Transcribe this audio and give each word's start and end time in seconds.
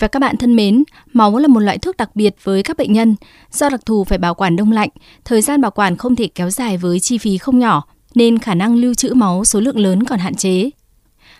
và 0.00 0.08
các 0.08 0.18
bạn 0.18 0.36
thân 0.36 0.56
mến, 0.56 0.84
máu 1.12 1.38
là 1.38 1.48
một 1.48 1.60
loại 1.60 1.78
thuốc 1.78 1.96
đặc 1.96 2.16
biệt 2.16 2.34
với 2.42 2.62
các 2.62 2.76
bệnh 2.76 2.92
nhân. 2.92 3.16
Do 3.50 3.68
đặc 3.68 3.80
thù 3.86 4.04
phải 4.04 4.18
bảo 4.18 4.34
quản 4.34 4.56
đông 4.56 4.72
lạnh, 4.72 4.88
thời 5.24 5.42
gian 5.42 5.60
bảo 5.60 5.70
quản 5.70 5.96
không 5.96 6.16
thể 6.16 6.28
kéo 6.34 6.50
dài 6.50 6.76
với 6.76 7.00
chi 7.00 7.18
phí 7.18 7.38
không 7.38 7.58
nhỏ, 7.58 7.84
nên 8.14 8.38
khả 8.38 8.54
năng 8.54 8.74
lưu 8.74 8.94
trữ 8.94 9.14
máu 9.14 9.44
số 9.44 9.60
lượng 9.60 9.78
lớn 9.78 10.04
còn 10.04 10.18
hạn 10.18 10.34
chế. 10.34 10.70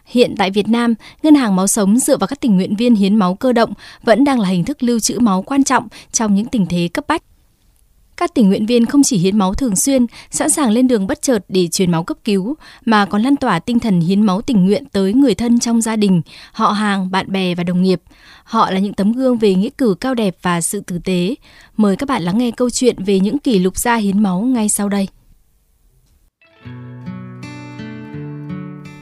Hiện 0.04 0.34
tại 0.38 0.50
Việt 0.50 0.68
Nam, 0.68 0.94
Ngân 1.22 1.34
hàng 1.34 1.56
Máu 1.56 1.66
Sống 1.66 1.98
dựa 1.98 2.16
vào 2.16 2.26
các 2.26 2.40
tình 2.40 2.56
nguyện 2.56 2.76
viên 2.76 2.94
hiến 2.94 3.16
máu 3.16 3.34
cơ 3.34 3.52
động 3.52 3.72
vẫn 4.02 4.24
đang 4.24 4.40
là 4.40 4.48
hình 4.48 4.64
thức 4.64 4.82
lưu 4.82 5.00
trữ 5.00 5.18
máu 5.18 5.42
quan 5.42 5.64
trọng 5.64 5.88
trong 6.12 6.34
những 6.34 6.46
tình 6.46 6.66
thế 6.66 6.88
cấp 6.92 7.04
bách. 7.08 7.22
Các 8.20 8.34
tình 8.34 8.48
nguyện 8.48 8.66
viên 8.66 8.86
không 8.86 9.02
chỉ 9.02 9.18
hiến 9.18 9.38
máu 9.38 9.54
thường 9.54 9.76
xuyên, 9.76 10.06
sẵn 10.30 10.50
sàng 10.50 10.70
lên 10.70 10.88
đường 10.88 11.06
bất 11.06 11.22
chợt 11.22 11.44
để 11.48 11.68
truyền 11.68 11.90
máu 11.90 12.04
cấp 12.04 12.16
cứu, 12.24 12.54
mà 12.84 13.06
còn 13.06 13.22
lan 13.22 13.36
tỏa 13.36 13.58
tinh 13.58 13.78
thần 13.78 14.00
hiến 14.00 14.22
máu 14.22 14.42
tình 14.42 14.66
nguyện 14.66 14.84
tới 14.92 15.14
người 15.14 15.34
thân 15.34 15.58
trong 15.58 15.80
gia 15.80 15.96
đình, 15.96 16.22
họ 16.52 16.70
hàng, 16.70 17.10
bạn 17.10 17.32
bè 17.32 17.54
và 17.54 17.64
đồng 17.64 17.82
nghiệp. 17.82 18.02
Họ 18.44 18.70
là 18.70 18.78
những 18.78 18.94
tấm 18.94 19.12
gương 19.12 19.38
về 19.38 19.54
nghĩa 19.54 19.68
cử 19.78 19.94
cao 20.00 20.14
đẹp 20.14 20.36
và 20.42 20.60
sự 20.60 20.80
tử 20.80 20.98
tế. 20.98 21.34
Mời 21.76 21.96
các 21.96 22.08
bạn 22.08 22.22
lắng 22.22 22.38
nghe 22.38 22.50
câu 22.50 22.70
chuyện 22.70 23.04
về 23.04 23.20
những 23.20 23.38
kỷ 23.38 23.58
lục 23.58 23.76
gia 23.76 23.96
hiến 23.96 24.22
máu 24.22 24.40
ngay 24.40 24.68
sau 24.68 24.88
đây. 24.88 25.08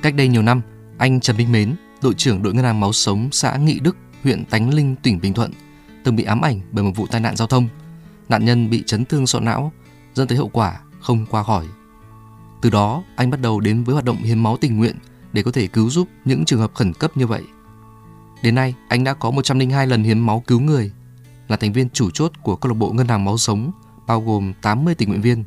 Cách 0.03 0.15
đây 0.15 0.29
nhiều 0.29 0.43
năm, 0.43 0.63
anh 0.99 1.21
Trần 1.21 1.37
Minh 1.37 1.53
Mến, 1.53 1.75
đội 2.03 2.15
trưởng 2.15 2.43
đội 2.43 2.55
ngân 2.55 2.65
hàng 2.65 2.81
máu 2.81 2.93
sống 2.93 3.29
xã 3.33 3.57
Nghị 3.57 3.79
Đức, 3.81 3.97
huyện 4.23 4.45
Tánh 4.45 4.75
Linh, 4.75 4.97
tỉnh 5.03 5.21
Bình 5.21 5.33
Thuận, 5.33 5.51
từng 6.05 6.17
bị 6.17 6.25
ám 6.25 6.41
ảnh 6.41 6.61
bởi 6.73 6.85
một 6.85 6.93
vụ 6.97 7.07
tai 7.07 7.21
nạn 7.21 7.37
giao 7.37 7.49
thông. 7.49 7.69
Nạn 8.29 8.45
nhân 8.45 8.71
bị 8.71 8.83
chấn 8.87 9.05
thương 9.05 9.27
sọ 9.27 9.41
não, 9.41 9.73
dẫn 10.15 10.29
tới 10.29 10.39
hậu 10.39 10.49
quả 10.49 10.81
không 11.01 11.27
qua 11.27 11.43
khỏi. 11.43 11.67
Từ 12.61 12.71
đó, 12.71 13.03
anh 13.17 13.31
bắt 13.31 13.41
đầu 13.41 13.61
đến 13.61 13.85
với 13.85 13.93
hoạt 13.93 14.05
động 14.05 14.17
hiến 14.17 14.39
máu 14.39 14.57
tình 14.61 14.79
nguyện 14.79 14.97
để 15.33 15.43
có 15.43 15.51
thể 15.51 15.67
cứu 15.67 15.91
giúp 15.91 16.09
những 16.25 16.45
trường 16.45 16.61
hợp 16.61 16.75
khẩn 16.75 16.93
cấp 16.93 17.17
như 17.17 17.27
vậy. 17.27 17.43
Đến 18.43 18.55
nay, 18.55 18.75
anh 18.89 19.05
đã 19.05 19.15
có 19.15 19.31
102 19.31 19.87
lần 19.87 20.03
hiến 20.03 20.19
máu 20.19 20.43
cứu 20.47 20.61
người, 20.61 20.93
là 21.49 21.57
thành 21.57 21.73
viên 21.73 21.91
chủ 21.91 22.11
chốt 22.11 22.33
của 22.43 22.57
câu 22.57 22.73
lạc 22.73 22.79
bộ 22.79 22.93
ngân 22.93 23.09
hàng 23.09 23.25
máu 23.25 23.39
sống, 23.39 23.71
bao 24.07 24.21
gồm 24.21 24.53
80 24.63 24.95
tình 24.95 25.09
nguyện 25.09 25.21
viên. 25.21 25.45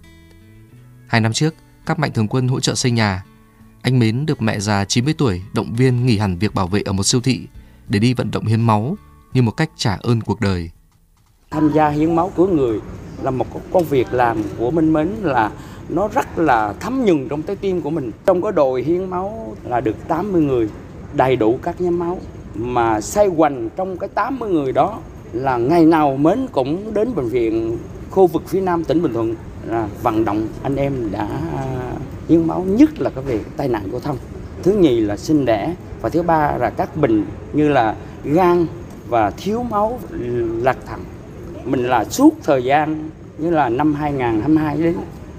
Hai 1.07 1.21
năm 1.21 1.33
trước, 1.33 1.55
các 1.85 1.99
mạnh 1.99 2.11
thường 2.13 2.27
quân 2.27 2.47
hỗ 2.47 2.59
trợ 2.59 2.75
xây 2.75 2.91
nhà, 2.91 3.23
anh 3.81 3.99
Mến 3.99 4.25
được 4.25 4.41
mẹ 4.41 4.59
già 4.59 4.85
90 4.85 5.13
tuổi 5.17 5.41
động 5.53 5.73
viên 5.73 6.05
nghỉ 6.05 6.17
hẳn 6.17 6.37
việc 6.37 6.53
bảo 6.53 6.67
vệ 6.67 6.81
ở 6.81 6.93
một 6.93 7.03
siêu 7.03 7.21
thị 7.21 7.47
để 7.87 7.99
đi 7.99 8.13
vận 8.13 8.31
động 8.31 8.45
hiến 8.45 8.61
máu 8.61 8.97
như 9.33 9.41
một 9.41 9.51
cách 9.51 9.69
trả 9.75 9.95
ơn 9.95 10.21
cuộc 10.21 10.41
đời 10.41 10.71
tham 11.51 11.71
gia 11.73 11.89
hiến 11.89 12.15
máu 12.15 12.31
cứu 12.35 12.47
người 12.47 12.79
là 13.23 13.31
một 13.31 13.45
cái 13.53 13.63
công 13.71 13.83
việc 13.83 14.13
làm 14.13 14.43
của 14.57 14.71
Minh 14.71 14.93
Mến 14.93 15.07
là 15.21 15.51
nó 15.89 16.07
rất 16.07 16.39
là 16.39 16.73
thấm 16.79 17.05
nhuần 17.05 17.29
trong 17.29 17.41
trái 17.41 17.55
tim 17.55 17.81
của 17.81 17.89
mình. 17.89 18.11
Trong 18.25 18.41
cái 18.41 18.51
đội 18.51 18.83
hiến 18.83 19.09
máu 19.09 19.55
là 19.63 19.81
được 19.81 19.95
80 20.07 20.41
người, 20.41 20.69
đầy 21.13 21.35
đủ 21.35 21.59
các 21.61 21.81
nhóm 21.81 21.99
máu 21.99 22.19
mà 22.55 23.01
xoay 23.01 23.27
quanh 23.27 23.69
trong 23.75 23.97
cái 23.97 24.09
80 24.09 24.49
người 24.49 24.71
đó 24.71 24.99
là 25.33 25.57
ngày 25.57 25.85
nào 25.85 26.17
Mến 26.17 26.47
cũng 26.51 26.93
đến 26.93 27.15
bệnh 27.15 27.29
viện 27.29 27.77
khu 28.11 28.27
vực 28.27 28.43
phía 28.47 28.61
Nam 28.61 28.83
tỉnh 28.83 29.01
Bình 29.01 29.13
Thuận 29.13 29.35
là 29.67 29.87
vận 30.03 30.25
động 30.25 30.47
anh 30.63 30.75
em 30.75 31.11
đã 31.11 31.27
à, 31.57 31.91
hiến 32.29 32.47
máu 32.47 32.63
nhất 32.67 33.01
là 33.01 33.09
cái 33.09 33.23
việc 33.23 33.41
tai 33.57 33.67
nạn 33.67 33.87
giao 33.91 33.99
thông. 33.99 34.17
Thứ 34.63 34.71
nhì 34.71 34.99
là 34.99 35.17
sinh 35.17 35.45
đẻ 35.45 35.75
và 36.01 36.09
thứ 36.09 36.21
ba 36.21 36.57
là 36.57 36.69
các 36.69 36.97
bệnh 36.97 37.25
như 37.53 37.69
là 37.69 37.95
gan 38.23 38.65
và 39.07 39.31
thiếu 39.31 39.63
máu 39.63 39.99
lạc 40.61 40.77
thận 40.87 40.99
mình 41.65 41.83
là 41.83 42.05
suốt 42.05 42.33
thời 42.43 42.63
gian 42.63 43.09
như 43.37 43.49
là 43.49 43.69
năm 43.69 43.93
2022 43.93 44.77
đến 44.77 44.95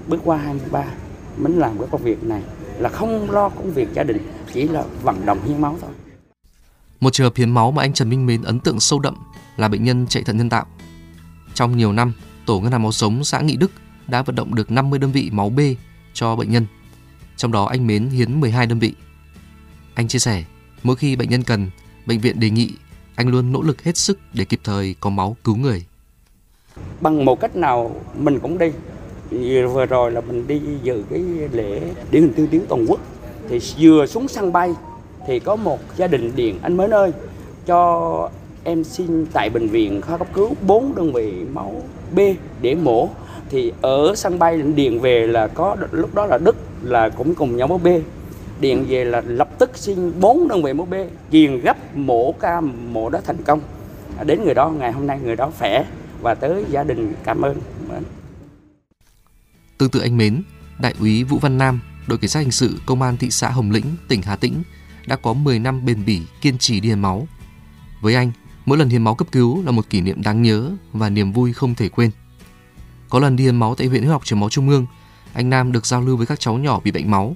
bước 0.07 0.19
qua 0.23 0.37
23 0.37 0.83
mình 1.37 1.59
làm 1.59 1.77
cái 1.77 1.87
công 1.91 2.03
việc 2.03 2.23
này 2.23 2.41
là 2.79 2.89
không 2.89 3.31
lo 3.31 3.49
công 3.49 3.71
việc 3.71 3.87
gia 3.93 4.03
đình 4.03 4.17
chỉ 4.53 4.67
là 4.67 4.83
vận 5.01 5.25
động 5.25 5.39
hiến 5.45 5.61
máu 5.61 5.77
thôi 5.81 5.89
Một 6.99 7.13
trường 7.13 7.25
hợp 7.25 7.35
hiến 7.35 7.51
máu 7.51 7.71
mà 7.71 7.83
anh 7.83 7.93
Trần 7.93 8.09
Minh 8.09 8.25
Mến 8.25 8.43
ấn 8.43 8.59
tượng 8.59 8.79
sâu 8.79 8.99
đậm 8.99 9.15
là 9.57 9.67
bệnh 9.67 9.83
nhân 9.83 10.05
chạy 10.09 10.23
thận 10.23 10.37
nhân 10.37 10.49
tạo. 10.49 10.65
Trong 11.53 11.77
nhiều 11.77 11.93
năm, 11.93 12.13
tổ 12.45 12.59
ngân 12.59 12.71
hàng 12.71 12.83
máu 12.83 12.91
sống 12.91 13.23
xã 13.23 13.41
Nghị 13.41 13.55
Đức 13.55 13.71
đã 14.07 14.21
vận 14.21 14.35
động 14.35 14.55
được 14.55 14.71
50 14.71 14.99
đơn 14.99 15.11
vị 15.11 15.29
máu 15.33 15.49
B 15.49 15.59
cho 16.13 16.35
bệnh 16.35 16.51
nhân. 16.51 16.65
Trong 17.37 17.51
đó 17.51 17.65
anh 17.65 17.87
Mến 17.87 18.09
hiến 18.09 18.39
12 18.39 18.67
đơn 18.67 18.79
vị. 18.79 18.93
Anh 19.93 20.07
chia 20.07 20.19
sẻ, 20.19 20.43
mỗi 20.83 20.95
khi 20.95 21.15
bệnh 21.15 21.29
nhân 21.29 21.43
cần, 21.43 21.69
bệnh 22.05 22.19
viện 22.19 22.39
đề 22.39 22.49
nghị, 22.49 22.71
anh 23.15 23.27
luôn 23.27 23.51
nỗ 23.51 23.61
lực 23.61 23.83
hết 23.83 23.97
sức 23.97 24.19
để 24.33 24.45
kịp 24.45 24.59
thời 24.63 24.95
có 24.99 25.09
máu 25.09 25.37
cứu 25.43 25.55
người 25.55 25.85
bằng 27.01 27.25
một 27.25 27.39
cách 27.39 27.55
nào 27.55 27.91
mình 28.17 28.39
cũng 28.39 28.57
đi. 28.57 28.71
Vừa 29.73 29.85
rồi 29.85 30.11
là 30.11 30.21
mình 30.21 30.47
đi 30.47 30.61
dự 30.83 31.03
cái 31.09 31.23
lễ 31.51 31.79
điển 32.11 32.21
hình 32.21 32.33
tiên 32.33 32.47
tiến 32.51 32.61
toàn 32.69 32.85
quốc. 32.89 32.99
Thì 33.49 33.59
vừa 33.79 34.05
xuống 34.05 34.27
sân 34.27 34.51
bay 34.53 34.73
thì 35.27 35.39
có 35.39 35.55
một 35.55 35.79
gia 35.95 36.07
đình 36.07 36.31
điện 36.35 36.59
anh 36.61 36.77
mới 36.77 36.89
ơi, 36.89 37.11
cho 37.65 38.29
em 38.63 38.83
xin 38.83 39.25
tại 39.33 39.49
bệnh 39.49 39.67
viện 39.67 40.01
khoa 40.01 40.17
cấp 40.17 40.27
cứu 40.33 40.51
4 40.67 40.95
đơn 40.95 41.13
vị 41.13 41.33
máu 41.53 41.81
B 42.15 42.19
để 42.61 42.75
mổ. 42.75 43.09
Thì 43.49 43.73
ở 43.81 44.15
sân 44.15 44.39
bay 44.39 44.61
điện 44.61 44.99
về 44.99 45.27
là 45.27 45.47
có, 45.47 45.75
lúc 45.91 46.15
đó 46.15 46.25
là 46.25 46.37
Đức 46.37 46.55
là 46.83 47.09
cũng 47.09 47.35
cùng 47.35 47.57
nhau 47.57 47.67
máu 47.67 47.77
B. 47.77 47.87
Điện 48.59 48.85
về 48.89 49.05
là 49.05 49.21
lập 49.27 49.49
tức 49.59 49.71
xin 49.73 50.11
4 50.19 50.47
đơn 50.47 50.63
vị 50.63 50.73
máu 50.73 50.87
B 50.91 50.93
truyền 51.31 51.61
gấp 51.61 51.95
mổ 51.95 52.31
ca 52.31 52.61
mổ 52.61 53.09
đó 53.09 53.19
thành 53.25 53.43
công. 53.45 53.59
Đến 54.25 54.43
người 54.45 54.53
đó, 54.53 54.69
ngày 54.69 54.91
hôm 54.91 55.07
nay 55.07 55.19
người 55.23 55.35
đó 55.35 55.51
khỏe 55.59 55.83
và 56.23 56.35
tới 56.35 56.65
gia 56.69 56.83
đình 56.83 57.13
cảm 57.23 57.41
ơn 57.41 57.61
Tương 59.77 59.89
tự 59.89 59.99
anh 59.99 60.17
Mến, 60.17 60.43
Đại 60.79 60.93
úy 60.99 61.23
Vũ 61.23 61.37
Văn 61.37 61.57
Nam, 61.57 61.79
đội 62.07 62.17
cảnh 62.17 62.29
sát 62.29 62.39
hình 62.39 62.51
sự 62.51 62.79
công 62.85 63.01
an 63.01 63.17
thị 63.17 63.29
xã 63.31 63.49
Hồng 63.49 63.71
Lĩnh, 63.71 63.85
tỉnh 64.07 64.21
Hà 64.21 64.35
Tĩnh 64.35 64.63
đã 65.05 65.15
có 65.15 65.33
10 65.33 65.59
năm 65.59 65.85
bền 65.85 66.05
bỉ 66.05 66.21
kiên 66.41 66.57
trì 66.57 66.79
đi 66.79 66.89
hiến 66.89 66.99
máu. 66.99 67.27
Với 68.01 68.15
anh, 68.15 68.31
mỗi 68.65 68.77
lần 68.77 68.89
hiến 68.89 69.03
máu 69.03 69.15
cấp 69.15 69.27
cứu 69.31 69.63
là 69.65 69.71
một 69.71 69.89
kỷ 69.89 70.01
niệm 70.01 70.21
đáng 70.21 70.41
nhớ 70.41 70.71
và 70.93 71.09
niềm 71.09 71.31
vui 71.31 71.53
không 71.53 71.75
thể 71.75 71.89
quên. 71.89 72.11
Có 73.09 73.19
lần 73.19 73.35
đi 73.35 73.43
hiến 73.43 73.55
máu 73.55 73.75
tại 73.75 73.87
viện 73.87 74.01
huyết 74.01 74.11
học 74.11 74.25
truyền 74.25 74.39
máu 74.39 74.49
Trung 74.49 74.69
ương, 74.69 74.85
anh 75.33 75.49
Nam 75.49 75.71
được 75.71 75.85
giao 75.85 76.01
lưu 76.01 76.17
với 76.17 76.25
các 76.25 76.39
cháu 76.39 76.57
nhỏ 76.57 76.79
bị 76.83 76.91
bệnh 76.91 77.11
máu. 77.11 77.35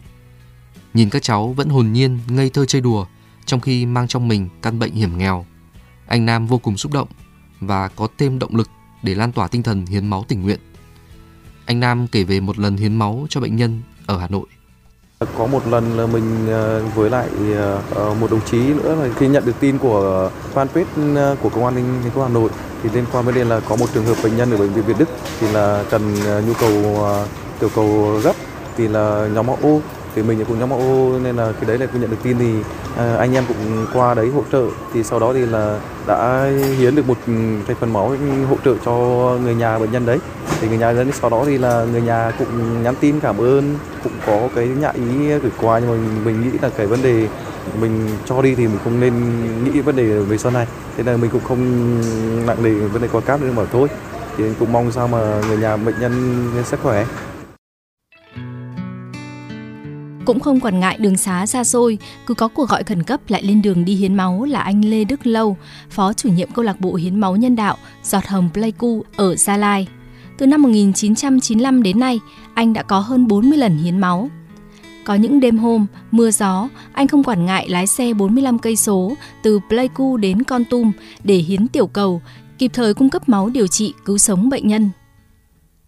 Nhìn 0.94 1.10
các 1.10 1.22
cháu 1.22 1.54
vẫn 1.54 1.70
hồn 1.70 1.94
nhiên, 1.94 2.20
ngây 2.28 2.50
thơ 2.50 2.66
chơi 2.66 2.82
đùa, 2.82 3.06
trong 3.46 3.60
khi 3.60 3.86
mang 3.86 4.08
trong 4.08 4.28
mình 4.28 4.50
căn 4.62 4.80
bệnh 4.80 4.94
hiểm 4.94 5.18
nghèo. 5.18 5.46
Anh 6.08 6.26
Nam 6.26 6.48
vô 6.48 6.58
cùng 6.58 6.78
xúc 6.78 6.94
động 6.94 7.08
và 7.60 7.88
có 7.88 8.08
thêm 8.18 8.40
động 8.40 8.56
lực 8.56 8.70
để 9.08 9.16
lan 9.16 9.32
tỏa 9.32 9.48
tinh 9.48 9.64
thần 9.64 9.86
hiến 9.86 10.08
máu 10.08 10.26
tình 10.28 10.42
nguyện. 10.42 10.60
Anh 11.66 11.80
Nam 11.80 12.08
kể 12.12 12.24
về 12.24 12.40
một 12.40 12.60
lần 12.60 12.78
hiến 12.78 12.96
máu 12.96 13.28
cho 13.30 13.42
bệnh 13.42 13.56
nhân 13.56 13.82
ở 14.06 14.18
Hà 14.18 14.28
Nội. 14.28 14.46
Có 15.38 15.48
một 15.48 15.68
lần 15.68 15.98
là 15.98 16.06
mình 16.08 16.48
ờ, 16.48 16.84
với 16.96 17.10
lại 17.10 17.28
ờ, 17.96 18.14
một 18.20 18.32
đồng 18.32 18.42
chí 18.52 18.58
nữa 18.58 18.96
là 18.96 19.10
khi 19.16 19.28
nhận 19.28 19.46
được 19.46 19.60
tin 19.60 19.78
của 19.78 20.32
fanpage 20.54 21.16
ờ, 21.16 21.36
của 21.42 21.50
công 21.50 21.66
an 21.66 21.76
thành 21.76 22.12
phố 22.12 22.24
Hà 22.24 22.30
Nội, 22.30 22.50
thì 22.84 22.90
liên 22.94 23.06
quan 23.12 23.26
với 23.26 23.46
là 23.46 23.60
có 23.60 23.76
một 23.76 23.86
trường 23.94 24.06
hợp 24.06 24.16
bệnh 24.24 24.38
nhân 24.38 24.52
ở 24.52 24.58
bệnh 24.58 24.74
viện 24.74 24.86
Việt 24.86 24.98
Đức 25.00 25.10
thì 25.40 25.48
là 25.52 25.84
cần 25.90 26.16
nhu 26.48 26.54
cầu 26.54 27.06
tiểu 27.60 27.70
cầu 27.76 28.20
gấp 28.24 28.36
thì 28.78 28.88
là 28.88 29.30
nhóm 29.34 29.48
máu 29.48 29.58
O 29.62 29.70
thì 30.18 30.24
mình 30.24 30.46
cũng 30.46 30.60
nhóm 30.60 30.70
máu 30.70 31.12
nên 31.24 31.36
là 31.36 31.52
cái 31.52 31.66
đấy 31.68 31.78
là 31.78 31.86
khi 31.94 32.00
nhận 32.00 32.10
được 32.10 32.18
tin 32.24 32.38
thì 32.40 32.54
à, 32.98 33.16
anh 33.18 33.34
em 33.34 33.44
cũng 33.48 33.86
qua 33.94 34.14
đấy 34.14 34.30
hỗ 34.36 34.42
trợ. 34.52 34.66
Thì 34.94 35.04
sau 35.04 35.20
đó 35.20 35.34
thì 35.34 35.46
là 35.46 35.80
đã 36.08 36.50
hiến 36.78 36.96
được 36.96 37.08
một 37.08 37.18
ừ, 37.28 37.34
thành 37.68 37.76
phần 37.80 37.94
máu 37.94 38.16
hỗ 38.50 38.56
trợ 38.66 38.74
cho 38.86 38.94
người 39.44 39.56
nhà 39.56 39.80
bệnh 39.80 39.92
nhân 39.92 40.06
đấy. 40.06 40.20
Thì 40.62 40.68
người 40.68 40.78
nhà 40.78 40.94
dân 40.94 41.12
sau 41.12 41.30
đó 41.30 41.44
thì 41.46 41.58
là 41.58 41.86
người 41.92 42.02
nhà 42.02 42.32
cũng 42.40 42.84
nhắn 42.84 42.96
tin 43.00 43.20
cảm 43.20 43.38
ơn 43.38 43.76
cũng 44.04 44.14
có 44.26 44.50
cái 44.56 44.68
nhã 44.68 44.90
ý 44.90 45.28
gửi 45.28 45.52
qua 45.62 45.80
nhưng 45.80 45.90
mà 45.90 46.22
mình, 46.26 46.42
nghĩ 46.42 46.58
là 46.62 46.70
cái 46.78 46.88
vấn 46.88 47.02
đề 47.02 47.28
mình 47.82 48.08
cho 48.26 48.42
đi 48.42 48.56
thì 48.56 48.68
mình 48.68 48.80
không 48.84 49.00
nên 49.00 49.14
nghĩ 49.64 49.82
vấn 49.82 49.96
đề 49.96 50.04
về 50.04 50.38
sau 50.38 50.52
này. 50.52 50.68
Thế 50.98 51.04
là 51.04 51.18
mình 51.18 51.32
cũng 51.32 51.44
không 51.48 51.62
nặng 52.46 52.64
nề 52.64 52.72
vấn 52.74 53.02
đề 53.02 53.08
qua 53.12 53.22
cáp 53.22 53.42
nữa 53.42 53.52
mà 53.56 53.64
thôi. 53.72 53.88
Thì 54.38 54.44
cũng 54.60 54.74
mong 54.74 54.92
sao 54.92 55.08
mà 55.08 55.42
người 55.48 55.58
nhà 55.58 55.78
bệnh 55.78 56.00
nhân 56.00 56.12
lên 56.56 56.66
sức 56.66 56.80
khỏe. 56.84 57.06
Cũng 60.28 60.40
không 60.40 60.60
quản 60.60 60.80
ngại 60.80 60.98
đường 61.00 61.18
xá 61.18 61.46
xa 61.46 61.64
xôi, 61.64 61.98
cứ 62.26 62.34
có 62.34 62.48
cuộc 62.48 62.70
gọi 62.70 62.84
khẩn 62.84 63.04
cấp 63.04 63.22
lại 63.28 63.44
lên 63.44 63.62
đường 63.62 63.86
đi 63.86 63.96
hiến 63.96 64.16
máu 64.16 64.44
là 64.44 64.62
anh 64.62 64.86
Lê 64.86 65.04
Đức 65.04 65.28
Lâu, 65.28 65.58
phó 65.90 66.14
chủ 66.14 66.30
nhiệm 66.30 66.52
câu 66.52 66.66
lạc 66.66 66.82
bộ 66.82 66.96
hiến 66.96 67.20
máu 67.20 67.36
nhân 67.36 67.56
đạo 67.56 67.78
Giọt 68.04 68.28
Hồng 68.28 68.50
Pleiku 68.54 69.04
ở 69.16 69.36
Gia 69.36 69.58
Lai. 69.58 69.88
Từ 70.38 70.48
năm 70.48 70.62
1995 70.62 71.84
đến 71.84 72.00
nay, 72.00 72.20
anh 72.54 72.74
đã 72.74 72.84
có 72.84 73.00
hơn 73.00 73.28
40 73.28 73.58
lần 73.58 73.78
hiến 73.78 73.98
máu. 73.98 74.30
Có 75.06 75.16
những 75.16 75.40
đêm 75.40 75.58
hôm, 75.58 75.86
mưa 76.12 76.32
gió, 76.32 76.70
anh 76.94 77.08
không 77.08 77.24
quản 77.24 77.46
ngại 77.46 77.70
lái 77.70 77.88
xe 77.88 78.14
45 78.14 78.60
cây 78.60 78.76
số 78.76 79.14
từ 79.44 79.60
Pleiku 79.70 80.18
đến 80.18 80.44
Con 80.44 80.64
Tum 80.66 80.92
để 81.24 81.36
hiến 81.36 81.68
tiểu 81.68 81.88
cầu, 81.88 82.22
kịp 82.58 82.72
thời 82.74 82.94
cung 82.94 83.10
cấp 83.10 83.30
máu 83.30 83.50
điều 83.50 83.68
trị 83.68 83.94
cứu 84.06 84.18
sống 84.18 84.50
bệnh 84.50 84.68
nhân. 84.68 84.90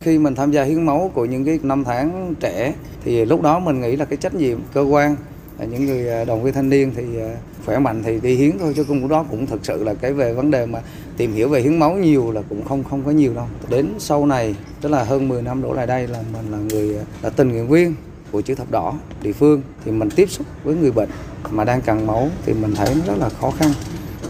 Khi 0.03 0.17
mình 0.17 0.35
tham 0.35 0.51
gia 0.51 0.63
hiến 0.63 0.85
máu 0.85 1.11
của 1.13 1.25
những 1.25 1.45
cái 1.45 1.59
năm 1.63 1.83
tháng 1.83 2.35
trẻ 2.39 2.73
thì 3.03 3.25
lúc 3.25 3.41
đó 3.41 3.59
mình 3.59 3.81
nghĩ 3.81 3.95
là 3.95 4.05
cái 4.05 4.17
trách 4.17 4.35
nhiệm 4.35 4.59
cơ 4.73 4.81
quan 4.81 5.15
những 5.59 5.85
người 5.85 6.05
đồng 6.05 6.27
đoàn 6.27 6.43
viên 6.43 6.53
thanh 6.53 6.69
niên 6.69 6.91
thì 6.95 7.03
à, 7.19 7.35
khỏe 7.65 7.79
mạnh 7.79 8.01
thì 8.05 8.19
đi 8.19 8.35
hiến 8.35 8.59
thôi 8.59 8.73
chứ 8.75 8.83
cũng 8.83 9.07
đó 9.07 9.25
cũng 9.29 9.45
thực 9.45 9.65
sự 9.65 9.83
là 9.83 9.93
cái 9.93 10.13
về 10.13 10.33
vấn 10.33 10.51
đề 10.51 10.65
mà 10.65 10.81
tìm 11.17 11.33
hiểu 11.33 11.49
về 11.49 11.61
hiến 11.61 11.79
máu 11.79 11.93
nhiều 11.93 12.31
là 12.31 12.41
cũng 12.49 12.65
không 12.65 12.83
không 12.83 13.03
có 13.03 13.11
nhiều 13.11 13.33
đâu. 13.33 13.47
Đến 13.69 13.87
sau 13.97 14.25
này 14.25 14.55
tức 14.81 14.89
là 14.89 15.03
hơn 15.03 15.27
10 15.27 15.41
năm 15.41 15.61
đổ 15.61 15.73
lại 15.73 15.87
đây 15.87 16.07
là 16.07 16.23
mình 16.33 16.51
là 16.51 16.57
người 16.57 16.97
à, 16.97 17.03
là 17.21 17.29
tình 17.29 17.51
nguyện 17.51 17.67
viên 17.67 17.93
của 18.31 18.41
chữ 18.41 18.55
thập 18.55 18.71
đỏ 18.71 18.93
địa 19.21 19.33
phương 19.33 19.61
thì 19.85 19.91
mình 19.91 20.09
tiếp 20.15 20.29
xúc 20.29 20.47
với 20.63 20.75
người 20.75 20.91
bệnh 20.91 21.09
mà 21.51 21.63
đang 21.63 21.81
cần 21.81 22.07
máu 22.07 22.27
thì 22.45 22.53
mình 22.53 22.75
thấy 22.75 22.95
rất 23.07 23.17
là 23.17 23.29
khó 23.29 23.51
khăn. 23.51 23.71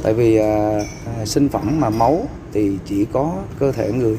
Tại 0.04 0.14
vì 0.14 0.38
à, 0.38 0.82
sinh 1.26 1.50
phẩm 1.50 1.80
mà 1.80 1.90
máu 1.90 2.28
thì 2.54 2.78
chỉ 2.86 3.06
có 3.06 3.36
cơ 3.60 3.72
thể 3.72 3.92
người 3.92 4.18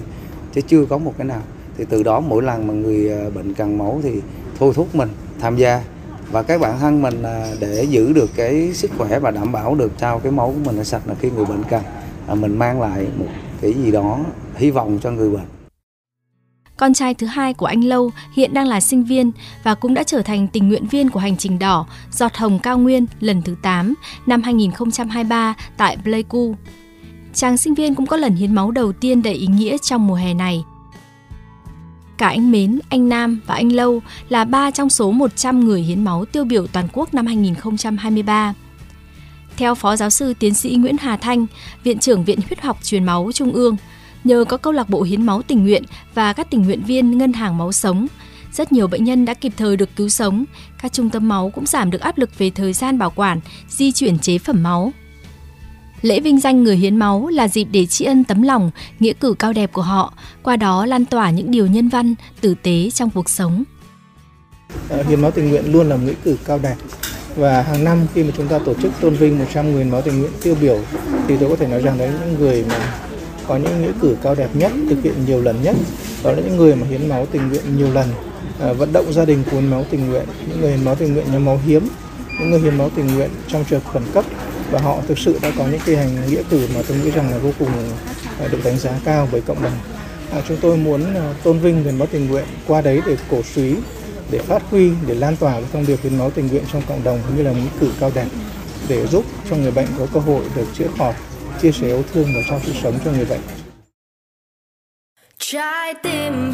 chứ 0.54 0.60
chưa 0.60 0.84
có 0.84 0.98
một 0.98 1.14
cái 1.18 1.26
nào 1.26 1.42
thì 1.76 1.84
từ 1.88 2.02
đó 2.02 2.20
mỗi 2.20 2.42
lần 2.42 2.66
mà 2.66 2.74
người 2.74 3.08
ờ, 3.08 3.30
bệnh 3.30 3.54
cần 3.54 3.78
máu 3.78 4.00
thì 4.02 4.20
thôi 4.58 4.72
thúc 4.74 4.94
mình 4.94 5.08
tham 5.40 5.56
gia 5.56 5.82
và 6.30 6.42
cái 6.42 6.58
bản 6.58 6.78
thân 6.78 7.02
mình 7.02 7.22
ờ, 7.22 7.56
để 7.60 7.86
giữ 7.90 8.12
được 8.12 8.30
cái 8.36 8.70
sức 8.74 8.90
khỏe 8.98 9.18
và 9.18 9.30
đảm 9.30 9.52
bảo 9.52 9.74
được 9.74 9.92
sao 9.98 10.18
cái 10.18 10.32
máu 10.32 10.46
của 10.46 10.70
mình 10.70 10.76
là 10.76 10.84
sạch 10.84 11.02
là 11.06 11.14
khi 11.14 11.30
người 11.30 11.44
bệnh 11.44 11.62
cần 11.70 11.82
ờ, 12.26 12.34
mình 12.34 12.58
mang 12.58 12.80
lại 12.80 13.06
một 13.18 13.26
cái 13.60 13.72
gì 13.72 13.90
đó 13.90 14.18
hy 14.54 14.70
vọng 14.70 14.98
cho 15.02 15.10
người 15.10 15.30
bệnh. 15.30 15.46
Con 16.76 16.94
trai 16.94 17.14
thứ 17.14 17.26
hai 17.26 17.54
của 17.54 17.66
anh 17.66 17.84
Lâu 17.84 18.10
hiện 18.34 18.54
đang 18.54 18.66
là 18.66 18.80
sinh 18.80 19.04
viên 19.04 19.32
và 19.62 19.74
cũng 19.74 19.94
đã 19.94 20.02
trở 20.02 20.22
thành 20.22 20.48
tình 20.48 20.68
nguyện 20.68 20.86
viên 20.86 21.10
của 21.10 21.20
hành 21.20 21.36
trình 21.36 21.58
đỏ 21.58 21.86
Giọt 22.12 22.36
Hồng 22.36 22.58
Cao 22.58 22.78
Nguyên 22.78 23.06
lần 23.20 23.42
thứ 23.42 23.54
8 23.62 23.94
năm 24.26 24.42
2023 24.42 25.54
tại 25.76 25.96
Pleiku. 26.04 26.54
Chàng 27.34 27.56
sinh 27.56 27.74
viên 27.74 27.94
cũng 27.94 28.06
có 28.06 28.16
lần 28.16 28.34
hiến 28.34 28.54
máu 28.54 28.70
đầu 28.70 28.92
tiên 28.92 29.22
đầy 29.22 29.34
ý 29.34 29.46
nghĩa 29.46 29.78
trong 29.78 30.06
mùa 30.06 30.14
hè 30.14 30.34
này. 30.34 30.64
Cả 32.18 32.28
anh 32.28 32.50
Mến, 32.50 32.80
anh 32.88 33.08
Nam 33.08 33.40
và 33.46 33.54
anh 33.54 33.72
Lâu 33.72 34.02
là 34.28 34.44
ba 34.44 34.70
trong 34.70 34.90
số 34.90 35.10
100 35.10 35.64
người 35.64 35.82
hiến 35.82 36.04
máu 36.04 36.24
tiêu 36.24 36.44
biểu 36.44 36.66
toàn 36.66 36.88
quốc 36.92 37.14
năm 37.14 37.26
2023. 37.26 38.54
Theo 39.56 39.74
Phó 39.74 39.96
Giáo 39.96 40.10
sư 40.10 40.34
Tiến 40.38 40.54
sĩ 40.54 40.76
Nguyễn 40.76 40.96
Hà 41.00 41.16
Thanh, 41.16 41.46
Viện 41.84 41.98
trưởng 41.98 42.24
Viện 42.24 42.38
Huyết 42.48 42.60
học 42.60 42.78
Truyền 42.82 43.04
máu 43.04 43.30
Trung 43.34 43.52
ương, 43.52 43.76
nhờ 44.24 44.44
có 44.48 44.56
câu 44.56 44.72
lạc 44.72 44.88
bộ 44.88 45.02
hiến 45.02 45.26
máu 45.26 45.42
tình 45.42 45.64
nguyện 45.64 45.82
và 46.14 46.32
các 46.32 46.50
tình 46.50 46.62
nguyện 46.62 46.82
viên 46.86 47.18
ngân 47.18 47.32
hàng 47.32 47.58
máu 47.58 47.72
sống, 47.72 48.06
rất 48.52 48.72
nhiều 48.72 48.86
bệnh 48.86 49.04
nhân 49.04 49.24
đã 49.24 49.34
kịp 49.34 49.52
thời 49.56 49.76
được 49.76 49.96
cứu 49.96 50.08
sống. 50.08 50.44
Các 50.82 50.92
trung 50.92 51.10
tâm 51.10 51.28
máu 51.28 51.50
cũng 51.50 51.66
giảm 51.66 51.90
được 51.90 52.00
áp 52.00 52.18
lực 52.18 52.38
về 52.38 52.50
thời 52.50 52.72
gian 52.72 52.98
bảo 52.98 53.10
quản, 53.10 53.40
di 53.68 53.92
chuyển 53.92 54.18
chế 54.18 54.38
phẩm 54.38 54.62
máu. 54.62 54.92
Lễ 56.02 56.20
vinh 56.20 56.40
danh 56.40 56.62
người 56.62 56.76
hiến 56.76 56.96
máu 56.96 57.28
là 57.28 57.48
dịp 57.48 57.64
để 57.64 57.86
tri 57.86 58.04
ân 58.04 58.24
tấm 58.24 58.42
lòng, 58.42 58.70
nghĩa 59.00 59.12
cử 59.12 59.34
cao 59.38 59.52
đẹp 59.52 59.72
của 59.72 59.82
họ, 59.82 60.12
qua 60.42 60.56
đó 60.56 60.86
lan 60.86 61.04
tỏa 61.04 61.30
những 61.30 61.50
điều 61.50 61.66
nhân 61.66 61.88
văn, 61.88 62.14
tử 62.40 62.54
tế 62.62 62.90
trong 62.90 63.10
cuộc 63.10 63.30
sống. 63.30 63.64
Ờ, 64.88 65.02
hiến 65.02 65.20
máu 65.20 65.30
tình 65.30 65.48
nguyện 65.48 65.72
luôn 65.72 65.88
là 65.88 65.96
một 65.96 66.02
nghĩa 66.06 66.14
cử 66.24 66.36
cao 66.44 66.58
đẹp. 66.62 66.74
Và 67.36 67.62
hàng 67.62 67.84
năm 67.84 68.06
khi 68.14 68.22
mà 68.22 68.30
chúng 68.36 68.48
ta 68.48 68.58
tổ 68.58 68.74
chức 68.74 68.92
tôn 69.00 69.14
vinh 69.14 69.38
100 69.38 69.72
người 69.72 69.84
máu 69.84 70.02
tình 70.02 70.18
nguyện 70.20 70.32
tiêu 70.42 70.56
biểu 70.60 70.80
thì 71.28 71.36
tôi 71.40 71.48
có 71.48 71.56
thể 71.56 71.66
nói 71.66 71.82
rằng 71.82 71.98
đấy 71.98 72.10
những 72.20 72.38
người 72.38 72.64
mà 72.68 72.94
có 73.46 73.56
những 73.56 73.82
nghĩa 73.82 73.92
cử 74.00 74.16
cao 74.22 74.34
đẹp 74.34 74.48
nhất 74.54 74.72
thực 74.90 75.02
hiện 75.02 75.14
nhiều 75.26 75.42
lần 75.42 75.62
nhất. 75.62 75.76
Đó 76.24 76.32
là 76.32 76.40
những 76.40 76.56
người 76.56 76.76
mà 76.76 76.86
hiến 76.86 77.08
máu 77.08 77.26
tình 77.26 77.48
nguyện 77.48 77.76
nhiều 77.76 77.92
lần 77.92 78.08
à, 78.60 78.72
vận 78.72 78.92
động 78.92 79.12
gia 79.12 79.24
đình 79.24 79.42
của 79.50 79.60
hiến 79.60 79.70
máu 79.70 79.84
tình 79.90 80.10
nguyện 80.10 80.24
những 80.48 80.60
người 80.60 80.70
hiến 80.70 80.84
máu 80.84 80.94
tình 80.94 81.14
nguyện 81.14 81.26
nhóm 81.32 81.44
máu 81.44 81.60
hiếm 81.66 81.88
những 82.40 82.50
người 82.50 82.60
hiến 82.60 82.78
máu 82.78 82.90
tình 82.96 83.14
nguyện 83.14 83.30
trong 83.48 83.64
trường 83.70 83.80
khẩn 83.92 84.02
cấp 84.12 84.24
và 84.70 84.80
họ 84.80 84.98
thực 85.08 85.18
sự 85.18 85.38
đã 85.42 85.52
có 85.58 85.66
những 85.66 85.80
cái 85.86 85.96
hành 85.96 86.30
nghĩa 86.30 86.42
cử 86.50 86.68
mà 86.74 86.80
tôi 86.88 86.96
nghĩ 86.98 87.10
rằng 87.10 87.30
là 87.30 87.38
vô 87.38 87.50
cùng 87.58 87.68
ờ, 88.38 88.48
được 88.48 88.58
đánh 88.64 88.78
giá 88.78 88.90
cao 89.04 89.28
bởi 89.32 89.40
cộng 89.40 89.62
đồng. 89.62 89.78
À, 90.32 90.40
chúng 90.48 90.56
tôi 90.60 90.76
muốn 90.76 91.14
ờ, 91.14 91.34
tôn 91.42 91.58
vinh 91.58 91.84
hiến 91.84 91.98
máu 91.98 92.08
tình 92.10 92.28
nguyện 92.28 92.44
qua 92.66 92.80
đấy 92.80 93.00
để 93.06 93.16
cổ 93.30 93.42
suý 93.42 93.74
để 94.30 94.38
phát 94.38 94.62
huy 94.70 94.90
để 95.06 95.14
lan 95.14 95.36
tỏa 95.36 95.52
cái 95.52 95.64
thông 95.72 95.86
điệp 95.86 95.98
hiến 96.02 96.18
máu 96.18 96.30
tình 96.30 96.46
nguyện 96.46 96.64
trong 96.72 96.82
cộng 96.88 97.04
đồng 97.04 97.20
cũng 97.26 97.36
như 97.36 97.42
là 97.42 97.52
nghĩa 97.52 97.70
cử 97.80 97.92
cao 98.00 98.10
đẹp 98.14 98.26
để 98.88 99.06
giúp 99.06 99.24
cho 99.50 99.56
người 99.56 99.70
bệnh 99.70 99.86
có 99.98 100.06
cơ 100.14 100.20
hội 100.20 100.44
được 100.56 100.66
chữa 100.74 100.88
khỏi 100.98 101.14
chia 101.62 101.72
sẻ 101.72 101.86
yêu 101.86 102.02
thương 102.12 102.26
và 102.34 102.40
trao 102.48 102.60
sự 102.64 102.72
sống 102.82 102.98
cho 103.04 103.12
người 103.12 103.24
bệnh. 103.24 103.40
Trái 105.38 105.94
tim 106.02 106.52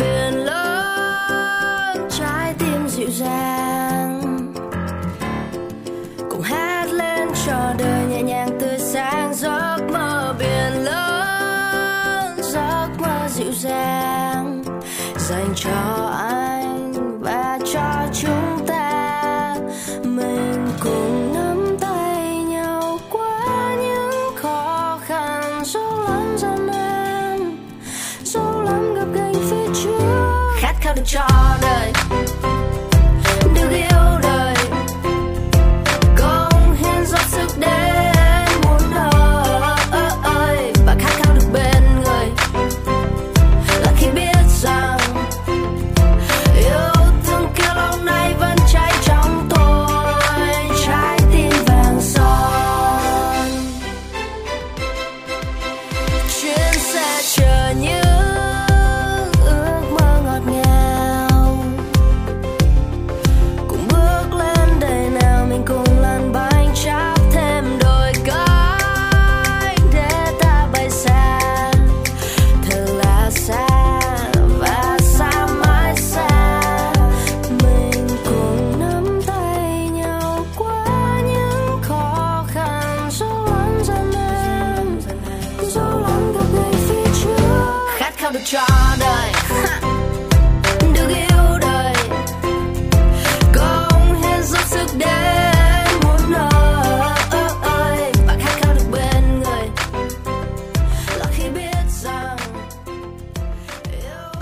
dành 15.28 15.52
cho 15.54 16.10
anh 16.18 16.92
và 17.20 17.58
cho 17.72 18.06
chúng 18.12 18.66
ta. 18.66 19.56
Mình 20.04 20.68
cùng 20.80 21.34
nắm 21.34 21.76
tay 21.80 22.36
nhau 22.36 22.98
qua 23.10 23.74
những 23.78 24.36
khó 24.36 24.98
khăn. 25.06 25.64
Dẫu 25.64 26.00
lắm 26.00 26.36
gian 26.38 26.66
nan 26.66 27.56
dẫu 28.24 28.62
lắm 28.62 28.94
gặp 28.94 29.06
gành 29.14 29.34
phía 29.34 29.74
trước. 29.82 30.00
Khát 30.58 30.74
khao 30.80 30.94
được 30.94 31.02
cho 31.06 31.28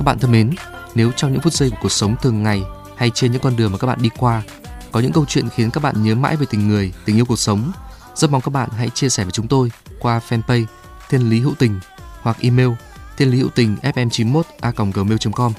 Các 0.05 0.07
bạn 0.07 0.19
thân 0.19 0.33
mến, 0.33 0.51
nếu 0.95 1.13
trong 1.13 1.33
những 1.33 1.41
phút 1.41 1.53
giây 1.53 1.71
của 1.71 1.77
cuộc 1.83 1.93
sống 1.93 2.17
thường 2.23 2.43
ngày 2.43 2.63
hay 2.97 3.11
trên 3.11 3.33
những 3.33 3.43
con 3.43 3.57
đường 3.57 3.73
mà 3.73 3.79
các 3.79 3.87
bạn 3.87 3.99
đi 4.03 4.09
qua 4.19 4.43
có 4.93 5.01
những 5.01 5.13
câu 5.13 5.25
chuyện 5.29 5.49
khiến 5.49 5.71
các 5.71 5.83
bạn 5.83 6.03
nhớ 6.03 6.15
mãi 6.15 6.37
về 6.37 6.47
tình 6.51 6.69
người, 6.69 6.93
tình 7.05 7.19
yêu 7.19 7.25
cuộc 7.25 7.39
sống, 7.39 7.73
rất 8.15 8.31
mong 8.31 8.41
các 8.41 8.51
bạn 8.51 8.69
hãy 8.77 8.91
chia 8.91 9.09
sẻ 9.09 9.25
với 9.25 9.33
chúng 9.33 9.49
tôi 9.49 9.71
qua 10.01 10.21
fanpage 10.29 10.65
Thiên 11.09 11.31
Lý 11.31 11.41
Hữu 11.41 11.55
Tình 11.55 11.81
hoặc 12.21 12.37
email 12.41 12.69
thiên 13.17 13.31
lý 13.31 13.39
hữu 13.39 13.49
tình 13.49 13.77
fm91 13.83 14.43
a 14.61 14.73
gmail.com. 14.95 15.53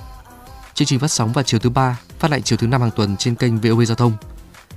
Chương 0.73 0.85
trình 0.85 0.99
phát 0.99 1.11
sóng 1.11 1.33
vào 1.33 1.43
chiều 1.43 1.59
thứ 1.59 1.69
ba, 1.69 1.99
phát 2.19 2.31
lại 2.31 2.41
chiều 2.41 2.57
thứ 2.57 2.67
năm 2.67 2.81
hàng 2.81 2.91
tuần 2.95 3.17
trên 3.17 3.35
kênh 3.35 3.57
VOV 3.57 3.83
Giao 3.83 3.95
thông. 3.95 4.13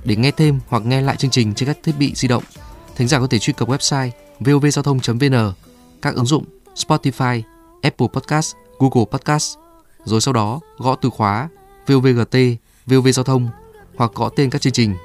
Để 0.03 0.15
nghe 0.15 0.31
thêm 0.31 0.59
hoặc 0.67 0.85
nghe 0.85 1.01
lại 1.01 1.15
chương 1.15 1.31
trình 1.31 1.53
trên 1.53 1.67
các 1.67 1.77
thiết 1.83 1.93
bị 1.99 2.13
di 2.15 2.27
động, 2.27 2.43
thính 2.95 3.07
giả 3.07 3.19
có 3.19 3.27
thể 3.27 3.39
truy 3.39 3.53
cập 3.53 3.69
website 3.69 4.09
vovgiao 4.39 4.83
thông.vn, 4.83 5.53
các 6.01 6.15
ứng 6.15 6.25
dụng 6.25 6.45
Spotify, 6.75 7.41
Apple 7.81 8.07
Podcast, 8.13 8.55
Google 8.79 9.05
Podcast, 9.11 9.57
rồi 10.05 10.21
sau 10.21 10.33
đó 10.33 10.59
gõ 10.77 10.95
từ 10.95 11.09
khóa 11.09 11.49
VOVGT, 11.87 12.35
VOV 12.85 13.07
Giao 13.13 13.23
thông 13.23 13.49
hoặc 13.97 14.11
gõ 14.15 14.29
tên 14.29 14.49
các 14.49 14.61
chương 14.61 14.73
trình. 14.73 14.95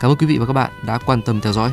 Cảm 0.00 0.10
ơn 0.10 0.16
quý 0.16 0.26
vị 0.26 0.38
và 0.38 0.46
các 0.46 0.52
bạn 0.52 0.70
đã 0.86 0.98
quan 1.06 1.22
tâm 1.22 1.40
theo 1.40 1.52
dõi. 1.52 1.72